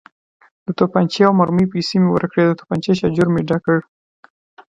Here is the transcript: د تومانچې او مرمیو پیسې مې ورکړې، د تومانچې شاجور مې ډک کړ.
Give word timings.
د 0.65 0.67
تومانچې 0.77 1.21
او 1.27 1.33
مرمیو 1.39 1.71
پیسې 1.73 1.95
مې 2.01 2.09
ورکړې، 2.11 2.43
د 2.45 2.51
تومانچې 2.59 2.91
شاجور 2.99 3.27
مې 3.33 3.41
ډک 3.47 3.61
کړ. 3.65 3.77